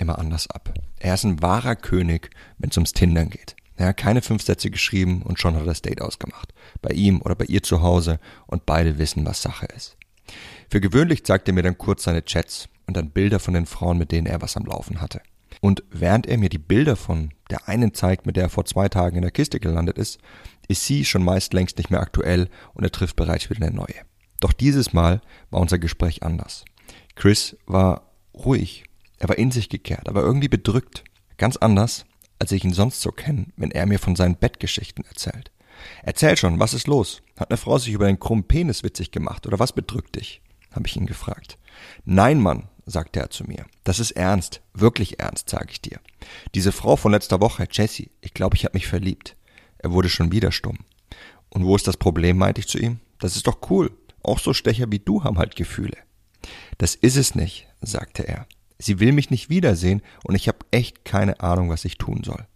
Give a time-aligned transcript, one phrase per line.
[0.00, 0.74] immer anders ab.
[0.98, 3.56] Er ist ein wahrer König, wenn es ums Tindern geht.
[3.76, 6.52] Er hat keine fünf Sätze geschrieben und schon hat er das Date ausgemacht.
[6.82, 9.96] Bei ihm oder bei ihr zu Hause und beide wissen, was Sache ist.
[10.68, 13.98] Für gewöhnlich zeigt er mir dann kurz seine Chats und dann Bilder von den Frauen,
[13.98, 15.22] mit denen er was am Laufen hatte.
[15.60, 18.88] Und während er mir die Bilder von der einen zeigt, mit der er vor zwei
[18.88, 20.18] Tagen in der Kiste gelandet ist,
[20.68, 24.04] ist sie schon meist längst nicht mehr aktuell und er trifft bereits wieder eine neue.
[24.40, 26.64] Doch dieses Mal war unser Gespräch anders.
[27.14, 28.84] Chris war ruhig,
[29.20, 31.04] er war in sich gekehrt, aber irgendwie bedrückt.
[31.36, 32.06] Ganz anders,
[32.38, 35.52] als ich ihn sonst so kenne, wenn er mir von seinen Bettgeschichten erzählt.
[36.02, 37.22] Erzähl schon, was ist los?
[37.38, 40.42] Hat eine Frau sich über den krummen Penis witzig gemacht oder was bedrückt dich?
[40.72, 41.58] habe ich ihn gefragt.
[42.04, 43.66] Nein, Mann, sagte er zu mir.
[43.84, 45.98] Das ist ernst, wirklich ernst, sage ich dir.
[46.54, 49.36] Diese Frau von letzter Woche, Jessie, ich glaube, ich habe mich verliebt.
[49.78, 50.78] Er wurde schon wieder stumm.
[51.48, 53.00] Und wo ist das Problem, meinte ich zu ihm.
[53.18, 53.90] Das ist doch cool.
[54.22, 55.96] Auch so Stecher wie du haben halt Gefühle.
[56.78, 58.46] Das ist es nicht, sagte er.
[58.80, 62.46] Sie will mich nicht wiedersehen und ich habe echt keine Ahnung, was ich tun soll.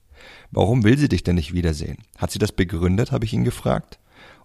[0.51, 1.99] Warum will sie dich denn nicht wiedersehen?
[2.17, 3.99] Hat sie das begründet, habe ich ihn gefragt.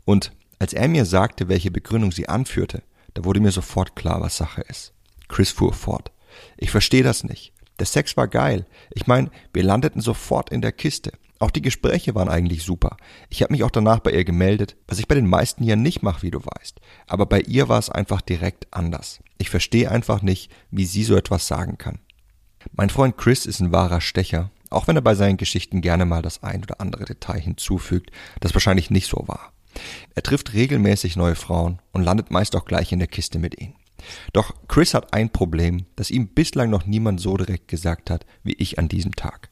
[0.06, 4.38] Und als er mir sagte, welche Begründung sie anführte, da wurde mir sofort klar, was
[4.38, 4.94] Sache ist.
[5.30, 6.12] Chris fuhr fort.
[6.58, 7.54] Ich verstehe das nicht.
[7.80, 8.66] Der Sex war geil.
[8.92, 11.14] Ich meine, wir landeten sofort in der Kiste.
[11.40, 12.98] Auch die Gespräche waren eigentlich super.
[13.30, 16.04] Ich habe mich auch danach bei ihr gemeldet, was ich bei den meisten hier nicht
[16.04, 16.82] mache, wie du weißt.
[17.08, 19.22] Aber bei ihr war es einfach direkt anders.
[19.38, 22.00] Ich verstehe einfach nicht, wie sie so etwas sagen kann.
[22.74, 26.22] Mein Freund Chris ist ein wahrer Stecher, auch wenn er bei seinen Geschichten gerne mal
[26.22, 28.12] das ein oder andere Detail hinzufügt,
[28.42, 29.54] das wahrscheinlich nicht so war.
[30.16, 33.76] Er trifft regelmäßig neue Frauen und landet meist auch gleich in der Kiste mit ihnen.
[34.34, 38.54] Doch Chris hat ein Problem, das ihm bislang noch niemand so direkt gesagt hat wie
[38.54, 39.50] ich an diesem Tag.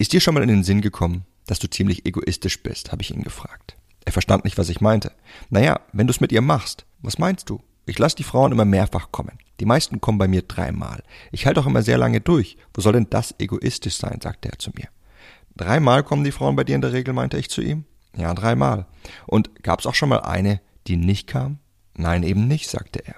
[0.00, 3.10] Ist dir schon mal in den Sinn gekommen, dass du ziemlich egoistisch bist, habe ich
[3.10, 3.76] ihn gefragt.
[4.06, 5.12] Er verstand nicht, was ich meinte.
[5.50, 7.60] Naja, wenn du es mit ihr machst, was meinst du?
[7.84, 9.38] Ich lasse die Frauen immer mehrfach kommen.
[9.60, 11.02] Die meisten kommen bei mir dreimal.
[11.32, 12.56] Ich halte auch immer sehr lange durch.
[12.72, 14.88] Wo soll denn das egoistisch sein, sagte er zu mir.
[15.54, 17.84] Dreimal kommen die Frauen bei dir in der Regel, meinte ich zu ihm.
[18.16, 18.86] Ja, dreimal.
[19.26, 21.58] Und gab's auch schon mal eine, die nicht kam?
[21.94, 23.16] Nein, eben nicht, sagte er.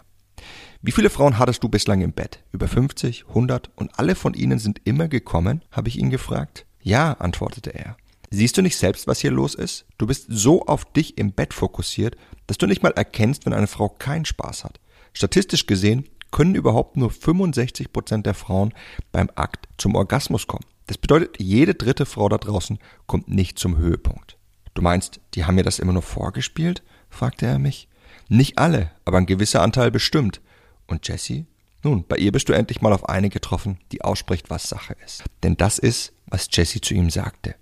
[0.80, 2.42] Wie viele Frauen hattest du bislang im Bett?
[2.50, 5.62] Über 50, 100 und alle von ihnen sind immer gekommen?
[5.70, 6.66] habe ich ihn gefragt.
[6.82, 7.96] Ja, antwortete er.
[8.30, 9.84] Siehst du nicht selbst, was hier los ist?
[9.98, 12.16] Du bist so auf dich im Bett fokussiert,
[12.46, 14.80] dass du nicht mal erkennst, wenn eine Frau keinen Spaß hat.
[15.12, 18.72] Statistisch gesehen können überhaupt nur 65 Prozent der Frauen
[19.12, 20.64] beim Akt zum Orgasmus kommen.
[20.86, 24.36] Das bedeutet, jede dritte Frau da draußen kommt nicht zum Höhepunkt.
[24.74, 26.82] Du meinst, die haben mir das immer nur vorgespielt?
[27.10, 27.88] fragte er mich.
[28.28, 30.40] Nicht alle, aber ein gewisser Anteil bestimmt.
[30.86, 31.46] Und Jessie?
[31.84, 35.24] Nun, bei ihr bist du endlich mal auf eine getroffen, die ausspricht, was Sache ist.
[35.42, 37.54] Denn das ist, was Jessie zu ihm sagte.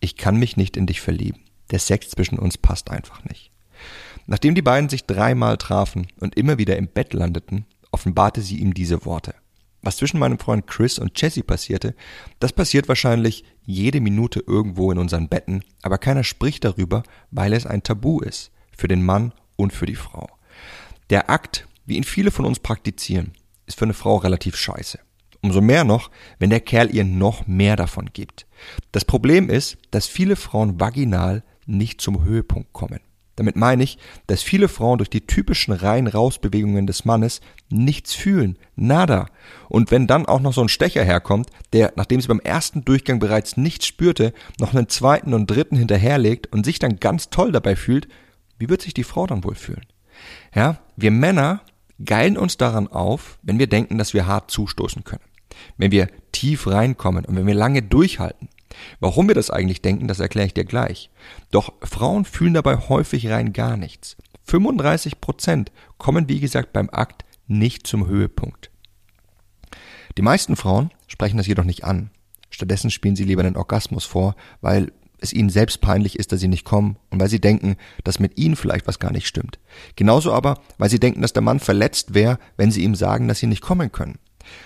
[0.00, 1.40] Ich kann mich nicht in dich verlieben.
[1.70, 3.50] Der Sex zwischen uns passt einfach nicht.
[4.26, 8.74] Nachdem die beiden sich dreimal trafen und immer wieder im Bett landeten, offenbarte sie ihm
[8.74, 9.34] diese Worte.
[9.80, 11.94] Was zwischen meinem Freund Chris und Jessie passierte,
[12.38, 17.64] das passiert wahrscheinlich jede Minute irgendwo in unseren Betten, aber keiner spricht darüber, weil es
[17.64, 20.28] ein Tabu ist, für den Mann und für die Frau.
[21.08, 23.32] Der Akt, wie ihn viele von uns praktizieren,
[23.66, 24.98] ist für eine Frau relativ scheiße.
[25.40, 28.46] Umso mehr noch, wenn der Kerl ihr noch mehr davon gibt.
[28.92, 33.00] Das Problem ist, dass viele Frauen vaginal nicht zum Höhepunkt kommen.
[33.38, 37.40] Damit meine ich, dass viele Frauen durch die typischen Rein-Raus-Bewegungen des Mannes
[37.70, 38.58] nichts fühlen.
[38.74, 39.26] Nada.
[39.68, 43.20] Und wenn dann auch noch so ein Stecher herkommt, der, nachdem sie beim ersten Durchgang
[43.20, 47.76] bereits nichts spürte, noch einen zweiten und dritten hinterherlegt und sich dann ganz toll dabei
[47.76, 48.08] fühlt,
[48.58, 49.86] wie wird sich die Frau dann wohl fühlen?
[50.52, 51.60] Ja, wir Männer
[52.04, 55.24] geilen uns daran auf, wenn wir denken, dass wir hart zustoßen können.
[55.76, 58.48] Wenn wir tief reinkommen und wenn wir lange durchhalten.
[59.00, 61.10] Warum wir das eigentlich denken, das erkläre ich dir gleich.
[61.50, 64.16] Doch Frauen fühlen dabei häufig rein gar nichts.
[64.44, 68.70] 35 Prozent kommen, wie gesagt, beim Akt nicht zum Höhepunkt.
[70.16, 72.10] Die meisten Frauen sprechen das jedoch nicht an.
[72.50, 76.48] Stattdessen spielen sie lieber einen Orgasmus vor, weil es ihnen selbst peinlich ist, dass sie
[76.48, 79.58] nicht kommen und weil sie denken, dass mit ihnen vielleicht was gar nicht stimmt.
[79.96, 83.38] Genauso aber, weil sie denken, dass der Mann verletzt wäre, wenn sie ihm sagen, dass
[83.38, 84.18] sie nicht kommen können.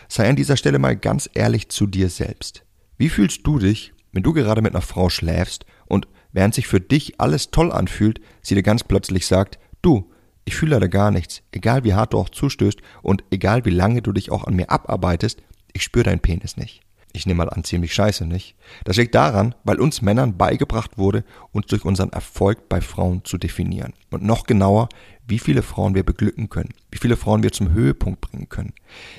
[0.09, 2.65] Sei an dieser Stelle mal ganz ehrlich zu dir selbst.
[2.99, 6.81] Wie fühlst du dich, wenn du gerade mit einer Frau schläfst und während sich für
[6.81, 10.11] dich alles toll anfühlt, sie dir ganz plötzlich sagt, du,
[10.45, 14.03] ich fühle leider gar nichts, egal wie hart du auch zustößt und egal wie lange
[14.03, 16.83] du dich auch an mir abarbeitest, ich spüre deinen Penis nicht.
[17.13, 18.57] Ich nehme mal an, ziemlich scheiße, nicht?
[18.85, 23.37] Das liegt daran, weil uns Männern beigebracht wurde, uns durch unseren Erfolg bei Frauen zu
[23.37, 23.93] definieren.
[24.11, 24.89] Und noch genauer,
[25.27, 28.73] wie viele Frauen wir beglücken können, wie viele Frauen wir zum Höhepunkt bringen können.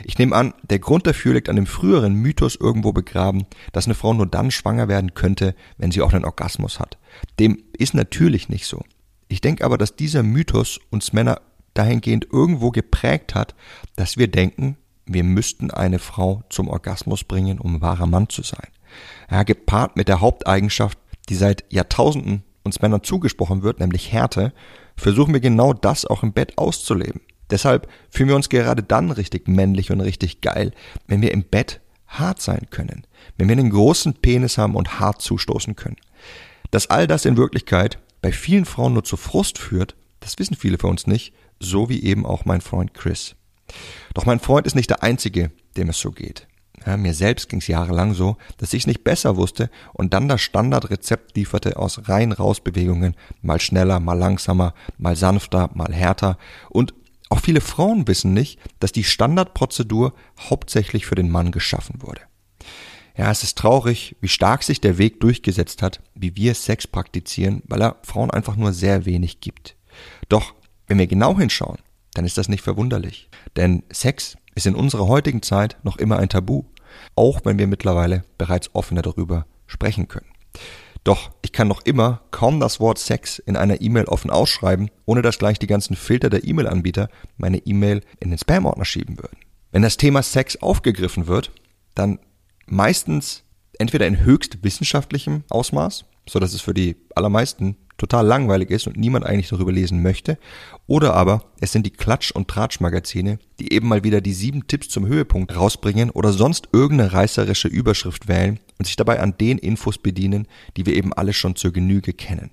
[0.03, 3.95] Ich nehme an, der Grund dafür liegt an dem früheren Mythos irgendwo begraben, dass eine
[3.95, 6.97] Frau nur dann schwanger werden könnte, wenn sie auch einen Orgasmus hat.
[7.39, 8.83] Dem ist natürlich nicht so.
[9.27, 11.41] Ich denke aber, dass dieser Mythos uns Männer
[11.73, 13.55] dahingehend irgendwo geprägt hat,
[13.95, 18.67] dass wir denken, wir müssten eine Frau zum Orgasmus bringen, um wahrer Mann zu sein.
[19.29, 20.97] Ja, gepaart mit der Haupteigenschaft,
[21.29, 24.53] die seit Jahrtausenden uns Männern zugesprochen wird, nämlich Härte,
[24.95, 27.21] versuchen wir genau das auch im Bett auszuleben.
[27.49, 30.71] Deshalb fühlen wir uns gerade dann richtig männlich und richtig geil,
[31.07, 33.05] wenn wir im Bett hart sein können,
[33.37, 35.97] wenn wir einen großen Penis haben und hart zustoßen können.
[36.71, 40.77] Dass all das in Wirklichkeit bei vielen Frauen nur zu Frust führt, das wissen viele
[40.77, 43.35] von uns nicht, so wie eben auch mein Freund Chris.
[44.13, 46.47] Doch mein Freund ist nicht der Einzige, dem es so geht.
[46.85, 50.41] Ja, mir selbst ging es jahrelang so, dass ich nicht besser wusste und dann das
[50.41, 56.37] Standardrezept lieferte aus rein raus Bewegungen, mal schneller, mal langsamer, mal sanfter, mal härter
[56.69, 56.93] und
[57.29, 62.21] auch viele Frauen wissen nicht, dass die Standardprozedur hauptsächlich für den Mann geschaffen wurde.
[63.17, 67.63] Ja, es ist traurig, wie stark sich der Weg durchgesetzt hat, wie wir Sex praktizieren,
[67.67, 69.75] weil er Frauen einfach nur sehr wenig gibt.
[70.29, 70.53] Doch,
[70.87, 71.77] wenn wir genau hinschauen,
[72.13, 73.29] dann ist das nicht verwunderlich.
[73.55, 76.63] Denn Sex ist in unserer heutigen Zeit noch immer ein Tabu,
[77.15, 80.27] auch wenn wir mittlerweile bereits offener darüber sprechen können.
[81.03, 85.21] Doch ich kann noch immer kaum das Wort Sex in einer E-Mail offen ausschreiben, ohne
[85.21, 89.37] dass gleich die ganzen Filter der E-Mail-Anbieter meine E-Mail in den Spam-Ordner schieben würden.
[89.71, 91.51] Wenn das Thema Sex aufgegriffen wird,
[91.95, 92.19] dann
[92.67, 93.43] meistens
[93.79, 98.97] entweder in höchst wissenschaftlichem Ausmaß, so dass es für die allermeisten total langweilig ist und
[98.97, 100.37] niemand eigentlich darüber lesen möchte.
[100.87, 104.89] Oder aber es sind die Klatsch- und Tratsch-Magazine, die eben mal wieder die sieben Tipps
[104.89, 109.97] zum Höhepunkt rausbringen oder sonst irgendeine reißerische Überschrift wählen und sich dabei an den Infos
[109.97, 112.51] bedienen, die wir eben alle schon zur Genüge kennen.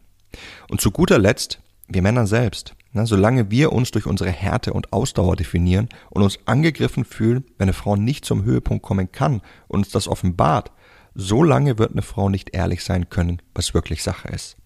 [0.68, 2.74] Und zu guter Letzt, wir Männer selbst.
[2.92, 7.66] Na, solange wir uns durch unsere Härte und Ausdauer definieren und uns angegriffen fühlen, wenn
[7.66, 10.72] eine Frau nicht zum Höhepunkt kommen kann und uns das offenbart,
[11.14, 14.56] so lange wird eine Frau nicht ehrlich sein können, was wirklich Sache ist.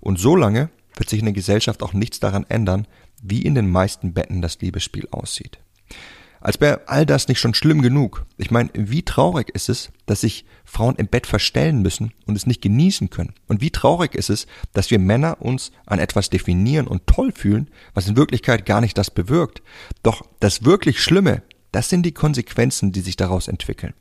[0.00, 2.86] Und so lange wird sich in der Gesellschaft auch nichts daran ändern,
[3.22, 5.58] wie in den meisten Betten das Liebesspiel aussieht.
[6.42, 8.26] Als wäre all das nicht schon schlimm genug.
[8.36, 12.46] Ich meine, wie traurig ist es, dass sich Frauen im Bett verstellen müssen und es
[12.46, 13.32] nicht genießen können?
[13.46, 17.70] Und wie traurig ist es, dass wir Männer uns an etwas definieren und toll fühlen,
[17.94, 19.62] was in Wirklichkeit gar nicht das bewirkt?
[20.02, 23.94] Doch das wirklich Schlimme, das sind die Konsequenzen, die sich daraus entwickeln.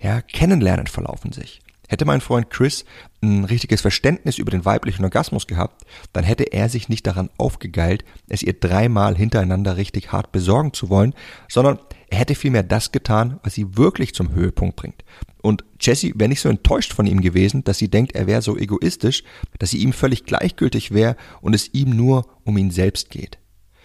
[0.00, 1.60] Ja, Kennenlernen verlaufen sich.
[1.88, 2.84] Hätte mein Freund Chris
[3.22, 8.04] ein richtiges Verständnis über den weiblichen Orgasmus gehabt, dann hätte er sich nicht daran aufgegeilt,
[8.28, 11.14] es ihr dreimal hintereinander richtig hart besorgen zu wollen,
[11.48, 11.78] sondern
[12.08, 15.04] er hätte vielmehr das getan, was sie wirklich zum Höhepunkt bringt.
[15.42, 18.56] Und Jessie wäre nicht so enttäuscht von ihm gewesen, dass sie denkt, er wäre so
[18.56, 19.24] egoistisch,
[19.58, 23.38] dass sie ihm völlig gleichgültig wäre und es ihm nur um ihn selbst geht.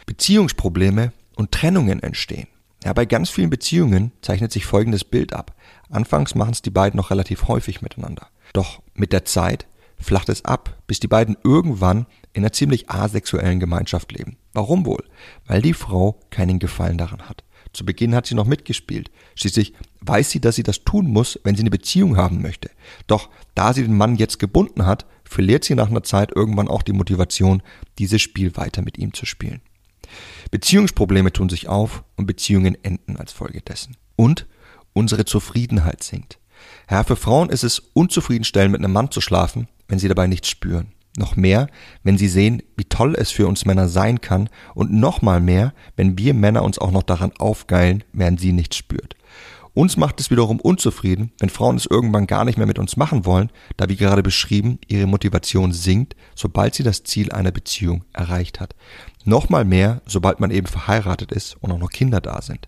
[0.05, 2.47] Beziehungsprobleme und Trennungen entstehen.
[2.83, 5.55] Ja, bei ganz vielen Beziehungen zeichnet sich folgendes Bild ab.
[5.89, 8.27] Anfangs machen es die beiden noch relativ häufig miteinander.
[8.53, 13.59] Doch mit der Zeit flacht es ab, bis die beiden irgendwann in einer ziemlich asexuellen
[13.59, 14.37] Gemeinschaft leben.
[14.53, 15.03] Warum wohl?
[15.45, 17.43] Weil die Frau keinen Gefallen daran hat.
[17.73, 19.11] Zu Beginn hat sie noch mitgespielt.
[19.35, 22.71] Schließlich weiß sie, dass sie das tun muss, wenn sie eine Beziehung haben möchte.
[23.07, 26.81] Doch da sie den Mann jetzt gebunden hat, verliert sie nach einer Zeit irgendwann auch
[26.81, 27.61] die Motivation,
[27.99, 29.61] dieses Spiel weiter mit ihm zu spielen.
[30.51, 33.97] Beziehungsprobleme tun sich auf und Beziehungen enden als Folge dessen.
[34.15, 34.47] Und
[34.93, 36.39] unsere Zufriedenheit sinkt.
[36.89, 40.49] Ja, für Frauen ist es unzufriedenstellend, mit einem Mann zu schlafen, wenn sie dabei nichts
[40.49, 40.93] spüren.
[41.17, 41.67] Noch mehr,
[42.03, 45.73] wenn sie sehen, wie toll es für uns Männer sein kann und noch mal mehr,
[45.95, 49.15] wenn wir Männer uns auch noch daran aufgeilen, während sie nichts spürt.
[49.73, 53.25] Uns macht es wiederum unzufrieden, wenn Frauen es irgendwann gar nicht mehr mit uns machen
[53.25, 58.59] wollen, da wie gerade beschrieben, ihre Motivation sinkt, sobald sie das Ziel einer Beziehung erreicht
[58.59, 58.75] hat.
[59.25, 62.67] Nochmal mehr, sobald man eben verheiratet ist und auch noch Kinder da sind.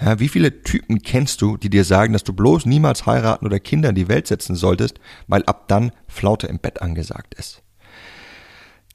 [0.00, 3.58] Ja, wie viele Typen kennst du, die dir sagen, dass du bloß niemals heiraten oder
[3.58, 7.62] Kinder in die Welt setzen solltest, weil ab dann Flaute im Bett angesagt ist?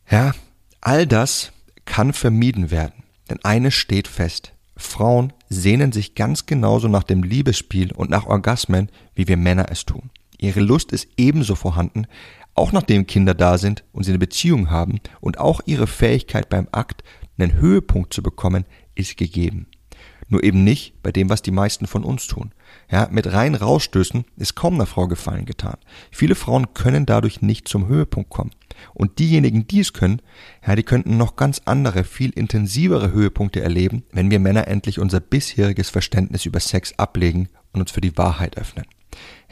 [0.09, 0.33] Ja,
[0.79, 1.51] all das
[1.85, 4.53] kann vermieden werden, denn eines steht fest.
[4.77, 9.83] Frauen sehnen sich ganz genauso nach dem Liebesspiel und nach Orgasmen, wie wir Männer es
[9.85, 10.09] tun.
[10.37, 12.07] Ihre Lust ist ebenso vorhanden,
[12.55, 16.69] auch nachdem Kinder da sind und sie eine Beziehung haben und auch ihre Fähigkeit beim
[16.71, 17.03] Akt
[17.37, 18.65] einen Höhepunkt zu bekommen,
[18.95, 19.67] ist gegeben.
[20.31, 22.53] Nur eben nicht bei dem, was die meisten von uns tun.
[22.89, 25.75] Ja, mit rein rausstößen ist kaum einer Frau Gefallen getan.
[26.09, 28.51] Viele Frauen können dadurch nicht zum Höhepunkt kommen.
[28.93, 30.21] Und diejenigen, die es können,
[30.65, 35.19] ja, die könnten noch ganz andere, viel intensivere Höhepunkte erleben, wenn wir Männer endlich unser
[35.19, 38.85] bisheriges Verständnis über Sex ablegen und uns für die Wahrheit öffnen.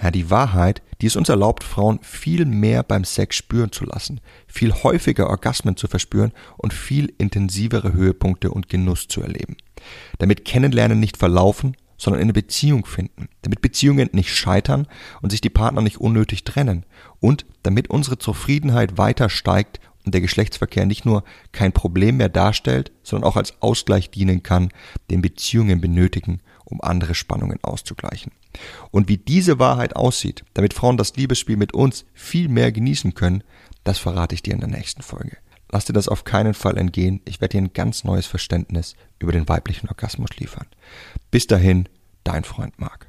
[0.02, 4.22] Ja, die Wahrheit, die es uns erlaubt, Frauen viel mehr beim Sex spüren zu lassen,
[4.48, 9.58] viel häufiger Orgasmen zu verspüren und viel intensivere Höhepunkte und Genuss zu erleben.
[10.18, 14.88] Damit Kennenlernen nicht verlaufen, sondern eine Beziehung finden, damit Beziehungen nicht scheitern
[15.22, 16.86] und sich die Partner nicht unnötig trennen
[17.20, 22.92] und damit unsere Zufriedenheit weiter steigt und der Geschlechtsverkehr nicht nur kein Problem mehr darstellt,
[23.04, 24.70] sondern auch als Ausgleich dienen kann,
[25.12, 28.32] den Beziehungen benötigen, um andere Spannungen auszugleichen.
[28.90, 33.44] Und wie diese Wahrheit aussieht, damit Frauen das Liebesspiel mit uns viel mehr genießen können,
[33.84, 35.38] das verrate ich dir in der nächsten Folge.
[35.72, 37.22] Lass dir das auf keinen Fall entgehen.
[37.26, 40.66] Ich werde dir ein ganz neues Verständnis über den weiblichen Orgasmus liefern.
[41.30, 41.88] Bis dahin,
[42.24, 43.09] dein Freund Marc.